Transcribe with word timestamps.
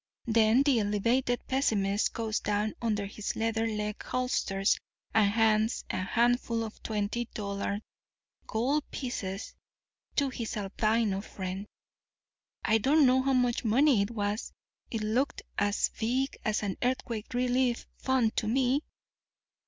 Then 0.25 0.63
the 0.63 0.79
elevated 0.79 1.45
pessimist 1.47 2.11
goes 2.11 2.39
down 2.39 2.73
under 2.81 3.05
his 3.05 3.35
leather 3.35 3.67
leg 3.67 4.01
holsters 4.01 4.79
and 5.13 5.29
hands 5.29 5.85
a 5.91 5.97
handful 6.01 6.63
of 6.63 6.81
twenty 6.81 7.25
dollar 7.35 7.81
gold 8.47 8.89
pieces 8.89 9.53
to 10.15 10.29
his 10.29 10.57
albino 10.57 11.21
friend. 11.21 11.67
I 12.65 12.79
don't 12.79 13.05
know 13.05 13.21
how 13.21 13.33
much 13.33 13.63
money 13.63 14.01
it 14.01 14.09
was; 14.09 14.51
it 14.89 15.03
looked 15.03 15.43
as 15.59 15.91
big 15.99 16.35
as 16.43 16.63
an 16.63 16.77
earthquake 16.81 17.35
relief 17.35 17.85
fund 17.97 18.35
to 18.37 18.47
me. 18.47 18.81